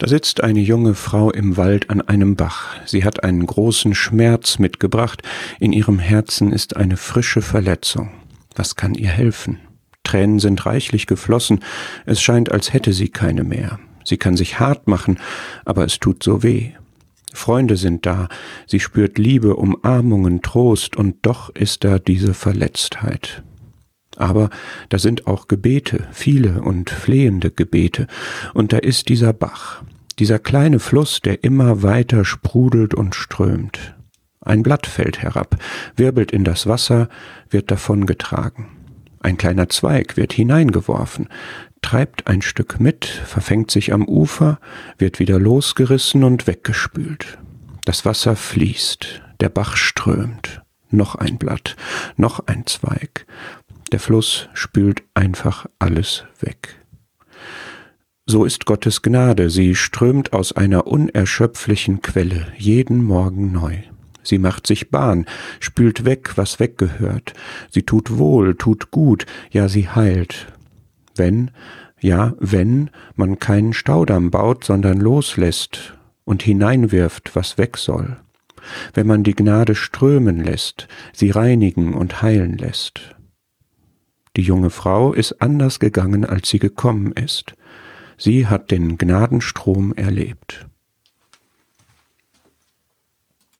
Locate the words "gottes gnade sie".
58.64-59.74